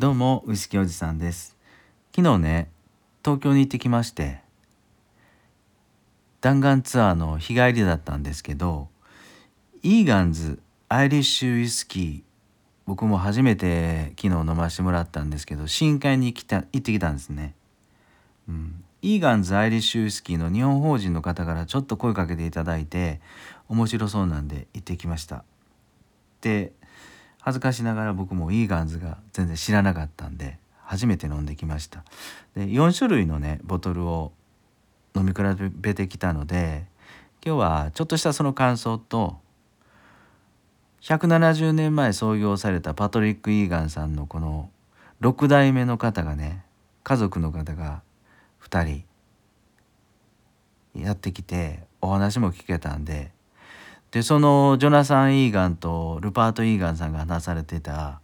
[0.00, 1.58] どうもウイスキーおじさんです。
[2.16, 2.70] 昨日ね
[3.22, 4.40] 東京に行ってきまして
[6.40, 8.88] 弾丸ツアーの日帰りだったんですけど
[9.82, 10.58] イーガンズ
[10.88, 12.22] アイリッシュウイスキー
[12.86, 17.54] 僕も初めて昨日飲ませてもらったんですけど深海に来た行ってきたんですね、
[18.48, 23.20] うん、イーガンズアイリッシュウイスキーの日本法人の方からちょっと声かけていただいて
[23.68, 25.44] 面白そうなんで行ってきました。
[26.40, 26.72] で
[27.40, 32.04] 恥ずかしながら僕もイーガンズが全然知らなかったんで初めて飲んできました。
[32.54, 34.32] で4種類のねボトルを
[35.16, 35.38] 飲み比
[35.76, 36.86] べてきたので
[37.44, 39.38] 今日はちょっとしたその感想と
[41.02, 44.70] 170年前創業されたパトリック・イーガンさんのこの
[45.22, 46.64] 6代目の方がね
[47.02, 48.02] 家族の方が
[48.62, 49.04] 2
[50.94, 53.32] 人やってきてお話も聞けたんで
[54.10, 58.20] でそのジョナサン・イーガンとルパート・イーガンさんが話されてた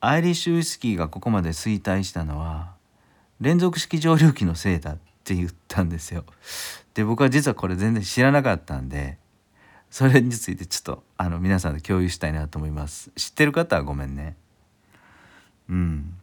[0.00, 2.72] アイリッシュウイスキーがここまで衰退したのは
[3.40, 6.24] 連続式蒸留機のせいだって言ったんですよ。
[6.94, 9.18] で僕は実はこれ全然知らなかったんで
[9.90, 13.10] それについてちょっとあの皆さんで共有したいなと思います。
[13.16, 14.36] 知ってる方はごめんね。
[15.68, 16.14] うん。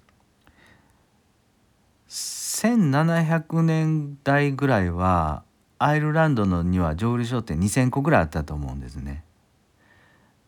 [2.10, 5.44] 1700年代ぐらいは
[5.80, 9.24] アイルランドのには蒸留所って2,000個ぐらいあったと思うんですね。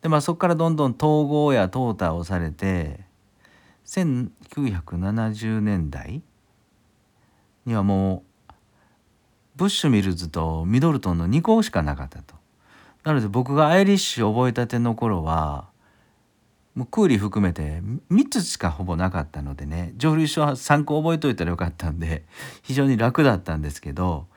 [0.01, 3.01] でまあそこからどんどん統合や淘汰をされて
[3.85, 6.21] 1970年代
[7.65, 8.53] にはもう
[9.55, 12.35] ブッシュミルズとミドルトンの2個しかなかったと。
[13.03, 15.69] なので僕がアイリッシュ覚えたての頃は
[16.75, 22.23] もうクーリー含めて3つしかほぼなかったのでね蒸留所は3個覚えといたらよかったんで
[22.61, 24.27] 非常に楽だったんですけど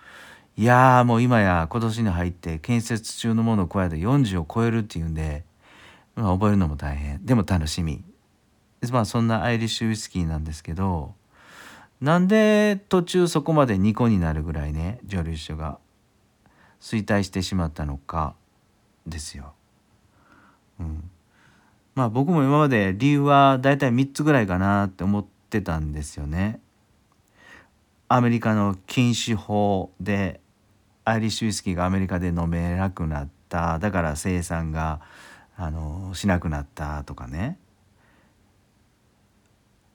[0.56, 5.44] いやもう今や今年に入って建設中のものを加えて40を超えるっていうんで、
[6.14, 8.04] まあ、覚えるのも大変でも楽しみ
[8.90, 11.14] まあそんなアイリッシュウイスキーなんですけど
[12.02, 15.78] なんで途中そこまで2個になるぐらいね蒸留所が
[16.80, 18.34] 衰退してしまったのか
[19.06, 19.52] ですよ。
[20.80, 21.10] うん、
[21.94, 26.60] まあ僕も今まで理由は大体3つぐらいかなって思ってたんですよね。
[28.08, 30.41] アメリカの禁止法で
[31.04, 33.78] アイリッシュウイスキーがアメリカで飲めなくなった。
[33.78, 35.00] だから生産が
[35.56, 37.58] あのしなくなったとかね。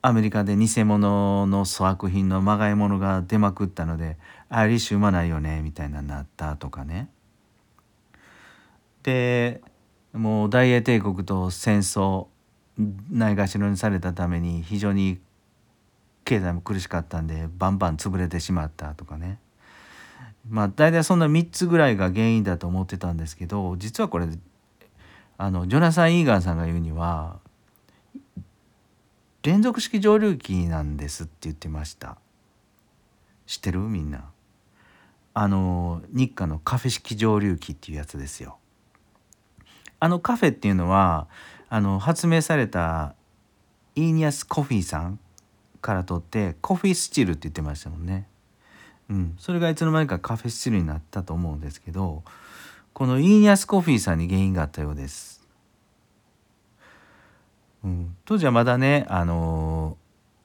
[0.01, 7.09] アメリカで偽物の粗悪品のまがいものが出まくったのでアイリッシュうまないよねみたいななったとかね。
[9.03, 9.61] で
[10.13, 12.27] もう大英帝国と戦争
[13.09, 15.19] ないがしろにされたために非常に
[16.25, 19.39] 経済も苦しかったんでバンバン潰れてしまったとかね。
[20.49, 24.27] まあ大体そんな3つぐらいが原因だと思ってたんですけど実はこれ
[25.37, 27.39] あのジョナサン・イーガンさんが言うには
[29.43, 32.17] 連続式蒸留機なんですって言ってました。
[33.45, 33.79] 知ってる？
[33.79, 34.25] みんな。
[35.33, 38.57] あの日課のカフェ式蒸留機っていうやつですよ。
[39.99, 41.27] あのカフェっていうのは
[41.69, 43.15] あの発明された
[43.95, 45.19] イーニアス・コフィーさん
[45.79, 48.27] から取ってコフィースチルって言ってましたもんね。
[49.09, 52.23] うん、それがいつの間にかカフェスチルになったと思うんですけど
[52.93, 55.37] このイーニアス・コフィーさんに原因があったようです。
[57.83, 59.97] うん、当時はまだねあの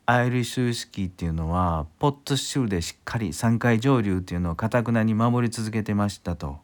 [0.04, 6.58] アイリッシュウイスキーっていうのはポットシューでしっかり3回蒸留っていうのをかたくなに守り続けてましたと。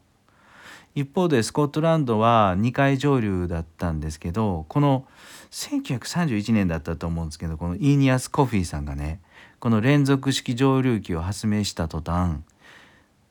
[0.95, 5.05] 一方でスコットランドは2回上流だったんですけどこの
[5.51, 9.21] 1931年だったと思うんですけどこのイーニアス・コフィーさんがね
[9.59, 12.39] この連続式蒸留機を発明した途端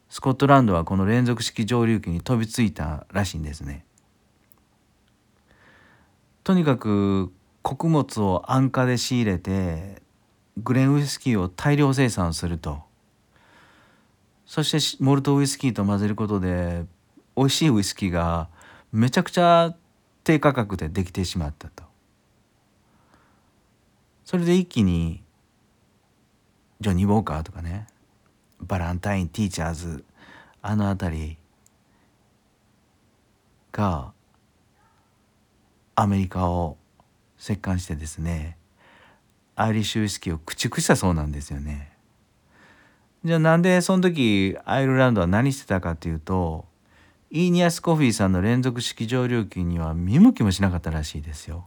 [0.09, 3.85] スコットランドはこの連続式蒸留機に飛びついたらしいんですね。
[6.45, 7.31] とにかく
[7.63, 10.01] 穀物を安価で仕入れて
[10.57, 12.83] グレンウイスキーを大量生産すると
[14.47, 16.85] そしてモルトウイスキーと混ぜることで
[17.37, 18.49] 美味しいウイスキーが
[18.93, 19.75] めちゃくちゃ
[20.25, 21.85] 低価格でできてしまったと。
[24.25, 25.23] それで一気に
[26.81, 27.87] ジョニー・ウォーカーとかね
[28.61, 30.05] バランタイン・ティーチャーズ
[30.63, 31.37] あの辺り
[33.73, 34.13] が
[35.95, 36.77] アメリカを
[37.37, 38.57] 席巻してですね
[39.57, 41.91] アイリッシュウイスキーを駆逐したそうなんですよね。
[43.25, 46.65] じゃあなんでその時アイルランドは何してたかっていうと
[47.31, 51.67] イーニアス・コフィーさんの連続式蒸留機には見向きもしなかったらしいですよ。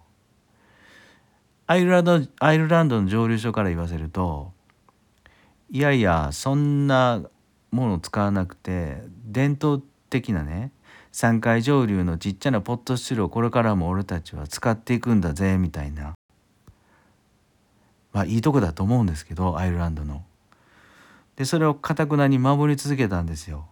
[1.68, 4.54] アイルランドアイルランドの蒸留所から言わせると
[5.72, 7.24] いやいやそんな
[7.72, 10.74] ものを使わなくて伝統的なね
[11.14, 16.14] 3回蒸留のちっちゃなポットスチルをこれからも俺たちは使っていくんだぜみたいな
[18.12, 20.24] まあいいとこだと思うんですけどアイルランドの。
[21.38, 23.66] でそれをかたくなに守り続けたんですよ。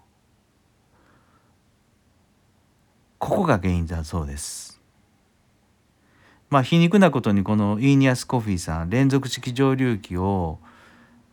[3.17, 4.81] ここが原因だそうです。
[6.49, 10.59] まあ皮肉なことにこのイーニアス・コフィーさん連続式蒸留機を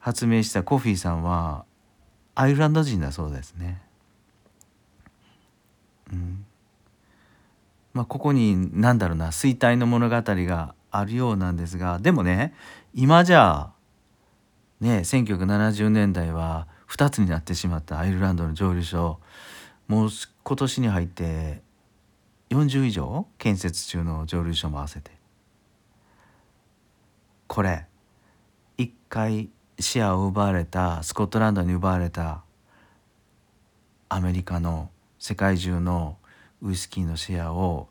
[0.07, 1.65] 発明したコフィーさんは
[2.37, 3.83] アイルランド人だそうですね。
[6.13, 6.47] うん、
[7.93, 12.55] まあここに何だろうな衰退の物語があるようなんですがでもね
[12.95, 13.73] 今じゃ
[14.81, 19.19] ね1970年代は2つになってしまったアイルランドの蒸留所
[19.89, 20.11] もう
[20.45, 21.63] 今年に入って
[22.51, 25.11] 40以上建設中の蒸留所も合わせて
[27.49, 27.87] これ
[28.79, 32.43] 一回視野を奪われたスコットランドに奪われた
[34.09, 36.17] アメリカの世界中の
[36.63, 37.89] ウイスキーのシェアを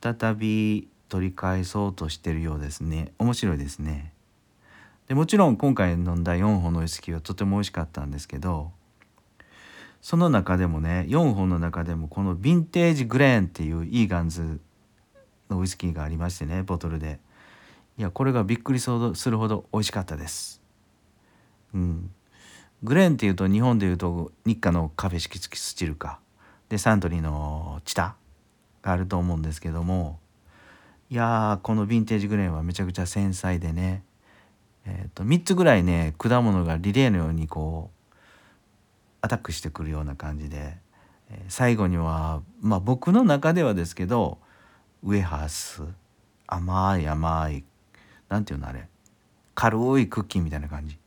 [0.00, 3.12] 再び取り返そうとしてるようですね。
[3.18, 4.12] 面白いですね。
[5.08, 8.72] でもちろん今回飲んだ4本のウイスキーはとても美味しかったんですけど
[10.00, 14.60] その中でもね4本の中でもこのヴィンテージグレーンっていうイーガンズ
[15.48, 17.20] のウイスキーがありましてねボトルで。
[17.98, 20.65] いやこれがびっくりするほど美味しかったです。
[21.74, 22.10] うん。
[22.82, 26.20] グレーンっていうと日本でいうと日課のカフェ式スチルか。
[26.68, 28.16] でサントリーのチタ
[28.82, 30.18] があると思うんですけども。
[31.08, 34.02] いやこのヴィンテージグレーンはめちゃくちゃ繊細でね、
[34.84, 38.16] えー、と3つぐらいね果物がリレーのようにこう
[39.20, 40.78] アタックしてくるような感じで、
[41.30, 44.38] えー、最後にはまあ僕の中ではですけど
[45.04, 45.82] ウエハース。
[46.48, 47.64] 甘い甘い
[48.28, 48.88] なんていうのあれ。
[49.54, 50.98] 軽いクッキーみたいな感じ。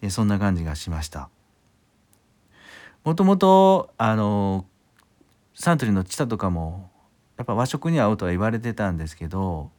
[0.00, 1.28] でそんな感じがしました。
[3.04, 4.66] もともとあの
[5.54, 6.90] サントリーのチタとかも
[7.38, 9.70] やっぱ和食に合うとは言われてたんですけど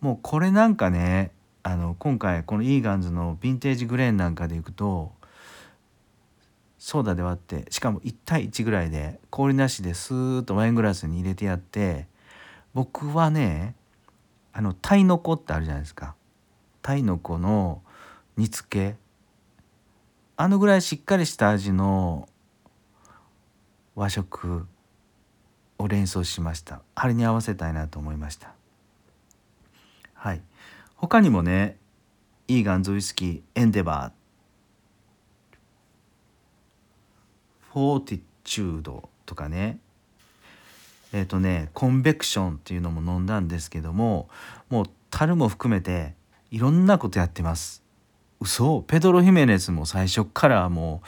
[0.00, 1.30] もうこれなんかね
[1.62, 5.12] あの今回このイーガンズのヴィンテージグレーンなんかでいくと
[6.78, 12.06] ソーダで割ってしかも1対1ぐらいで氷なしでスーッとワイングラスに入れてやって
[12.74, 13.74] 僕はね
[14.52, 16.14] あのタイノコってあるじゃないですか。
[16.82, 17.82] タイノコの
[18.36, 18.96] 煮つけ
[20.38, 22.28] あのぐらいしっかりした味の
[23.94, 24.66] 和食
[25.78, 26.82] を連想しました。
[26.94, 28.52] あれに合わせたいなと思いました。
[30.12, 30.42] はい。
[30.96, 31.78] 他にもね
[32.48, 34.12] イーガンズウイスキーエンデバー。
[37.72, 39.78] フォーティチュードとかね。
[41.14, 44.28] えっ、ー、とねコンベクションっていうのも飲んだんですけども
[44.68, 46.14] もう樽も含めて
[46.50, 47.85] いろんなことやってます。
[48.40, 48.82] 嘘？
[48.86, 51.06] ペドロ・ヒメネスも最初からもう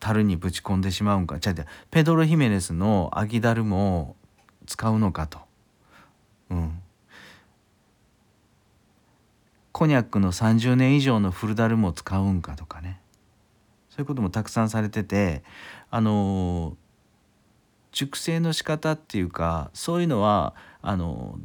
[0.00, 1.38] 樽にぶち込んでしまうんか？
[1.40, 1.54] ちゃう
[1.90, 4.16] ペドロ・ヒメネスのアギダルも
[4.66, 5.38] 使うのかと。
[6.50, 6.80] うん。
[9.72, 13.00] コニャックの30年以上のフルダルも使うんかとかね
[13.90, 15.42] そういうこともたくさんされてて
[15.90, 16.76] あの
[17.90, 21.40] 熟成の仕方っていうかそういうのはあの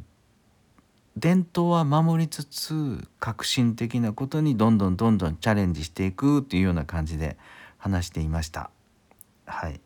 [1.20, 7.36] 伝統は守りつつ革新的なことにどんどんどんどんチャレンジしていくっていうような感じで
[7.76, 8.70] 話していました。
[9.44, 9.80] はい、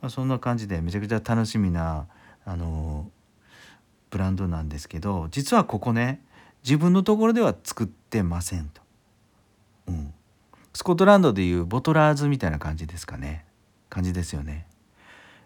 [0.00, 2.08] まあ、そんな感じでめちゃくちゃ楽しみな
[2.44, 3.08] あの
[4.10, 6.20] ブランドなんですけど実はここね
[6.64, 8.82] 自分のところでは作ってませんと。
[9.86, 10.12] うん、
[10.74, 13.44] スコットランドでいうボトラーズみたいな感じですかね
[13.88, 14.66] 感じですよね。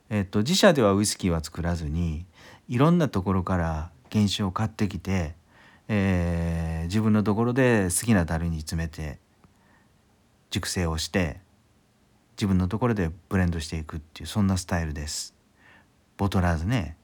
[0.09, 2.25] えっと自社ではウイスキーは作らずに
[2.69, 5.35] いろんなところから原酒を買ってきて、
[5.89, 9.19] えー、自分のところで好きな樽に詰めて
[10.51, 11.41] 熟成をして
[12.37, 15.35] 自分のところでブレンドしていくっていうそんなスタイルです。
[16.17, 16.97] ボトラーズね。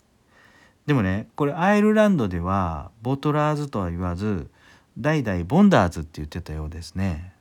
[0.86, 4.48] でもねこれアイルランドではボトラーズとは言わず
[4.98, 7.32] 代々ボンダーズって言ってたようですね。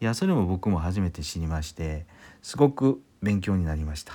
[0.00, 2.06] いやそれも僕も初めて知りまして
[2.40, 4.12] すごく勉強になりました。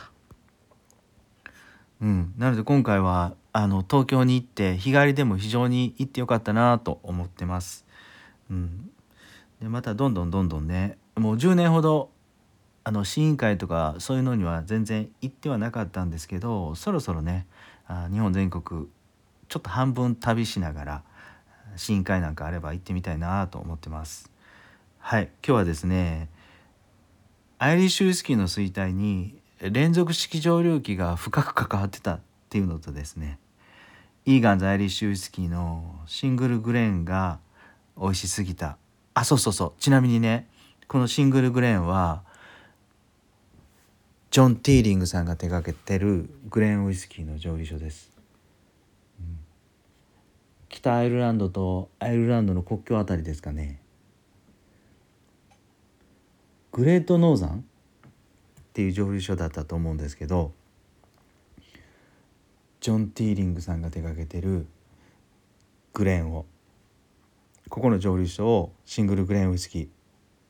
[2.02, 2.34] うん。
[2.38, 7.86] なので今回はあの東京に行って日帰りでも非常に行ってよかったなと思ってます。
[8.50, 8.90] うん。
[9.62, 12.10] でまたどんどんどんどんねもう10年ほど
[12.84, 17.46] あの試飲会とかそういうのには全然行ってはなかったんですけどそろそろね
[17.88, 18.88] あ日本全国
[19.48, 21.04] ちょっと半分旅しながら
[21.76, 24.32] 試飲会なんかあれば行ってみたいなと思ってます。
[24.98, 25.30] はい。
[25.46, 26.28] 今日はですね
[27.60, 32.20] アイリッシュウイスキーの衰退に連続式蒸留機が深く関わってたっ
[32.50, 33.40] ていうのとですね
[34.26, 37.40] イーガンズアイリッシュウイスキーのシングルグレーンが
[38.00, 38.78] 美味しすぎた。
[39.14, 39.82] あそうそうそう。
[39.82, 40.48] ちなみにね
[40.88, 42.24] このシングルグレーンは
[44.32, 48.12] ジョン・ティーリングさんが手掛けてるグレーンウイスキーの蒸留所です、
[49.20, 49.38] うん、
[50.70, 53.80] 北アイルランドとアイルランドの国境あたりですかね。
[56.72, 57.64] グレートノーザンっ
[58.74, 60.54] ていう蒸留所だったと思うんですけど
[62.84, 64.68] ジョン・ティーリングさんが手掛けてる
[65.94, 66.46] グレーンを。
[67.70, 69.88] ここの蒸留所をシングルグレーンウイスキー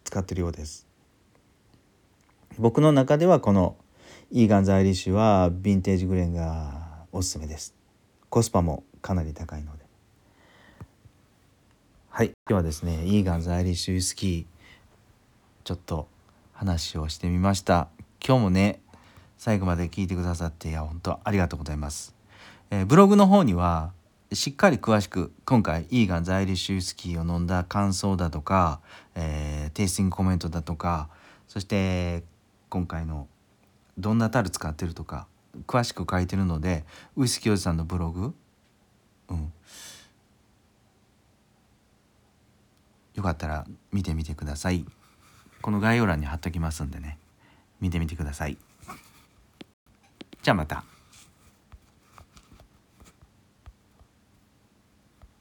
[0.04, 0.88] 使ってるようです。
[2.58, 3.76] 僕の中ではこの
[4.32, 7.76] イーガンズ・アイリッシュはヴィンテージグレーンがおすすめです。
[8.32, 9.86] コスパもかなり高いので。
[12.10, 12.30] はい。
[12.30, 14.46] 今日はですねイーガンズ・アイリッシュウイスキー
[15.64, 16.08] ちょっと
[16.52, 17.90] 話をしてみました。
[18.26, 18.82] 今日もね
[19.38, 22.16] 最後まで聞いてくださっていや本当ありがとうございます、
[22.72, 23.92] えー、ブログの方には
[24.32, 28.82] しっかり詳しく今回イーガンズ・アイリッシュウイスキーを飲んだ感想だとか、
[29.16, 31.10] えー、テイスティングコメントだとか
[31.48, 32.24] そして
[32.70, 33.28] 今回の
[33.98, 35.28] どんな樽使ってるとか
[35.68, 36.84] 詳しく書いてるので
[37.16, 38.34] ウイスキーおじさんのブログ、
[39.30, 39.54] うん、
[43.16, 44.86] よかったら見てみてください。
[45.62, 47.18] この概要欄に貼っときますんでね。
[47.80, 48.58] 見てみてください。
[50.42, 50.84] じゃあまた。